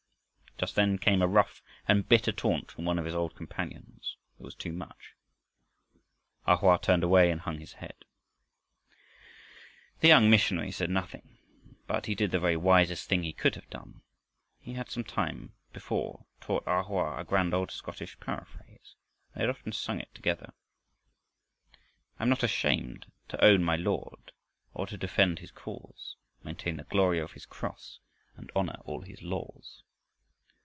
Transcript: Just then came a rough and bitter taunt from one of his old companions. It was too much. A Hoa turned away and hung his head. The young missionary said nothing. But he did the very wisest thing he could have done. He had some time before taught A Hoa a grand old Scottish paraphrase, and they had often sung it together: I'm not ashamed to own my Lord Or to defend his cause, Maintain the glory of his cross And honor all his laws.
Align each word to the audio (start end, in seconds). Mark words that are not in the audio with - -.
Just 0.57 0.75
then 0.75 0.99
came 0.99 1.23
a 1.23 1.27
rough 1.27 1.63
and 1.87 2.07
bitter 2.07 2.31
taunt 2.31 2.69
from 2.69 2.85
one 2.85 2.99
of 2.99 3.05
his 3.05 3.15
old 3.15 3.33
companions. 3.35 4.15
It 4.39 4.43
was 4.43 4.53
too 4.53 4.71
much. 4.71 5.15
A 6.45 6.57
Hoa 6.57 6.77
turned 6.77 7.03
away 7.03 7.31
and 7.31 7.41
hung 7.41 7.57
his 7.57 7.73
head. 7.73 7.95
The 10.01 10.07
young 10.07 10.29
missionary 10.29 10.69
said 10.71 10.91
nothing. 10.91 11.39
But 11.87 12.05
he 12.05 12.13
did 12.13 12.29
the 12.29 12.37
very 12.39 12.57
wisest 12.57 13.09
thing 13.09 13.23
he 13.23 13.33
could 13.33 13.55
have 13.55 13.67
done. 13.71 14.03
He 14.59 14.73
had 14.73 14.91
some 14.91 15.03
time 15.03 15.53
before 15.73 16.27
taught 16.39 16.61
A 16.67 16.83
Hoa 16.83 17.17
a 17.19 17.23
grand 17.23 17.55
old 17.55 17.71
Scottish 17.71 18.19
paraphrase, 18.19 18.93
and 19.33 19.41
they 19.41 19.47
had 19.47 19.49
often 19.49 19.71
sung 19.71 19.99
it 19.99 20.13
together: 20.13 20.53
I'm 22.19 22.29
not 22.29 22.43
ashamed 22.43 23.07
to 23.29 23.43
own 23.43 23.63
my 23.63 23.77
Lord 23.77 24.31
Or 24.75 24.85
to 24.85 24.95
defend 24.97 25.39
his 25.39 25.49
cause, 25.49 26.17
Maintain 26.43 26.77
the 26.77 26.83
glory 26.83 27.17
of 27.17 27.31
his 27.31 27.47
cross 27.47 27.97
And 28.35 28.51
honor 28.55 28.77
all 28.85 29.01
his 29.01 29.23
laws. 29.23 29.81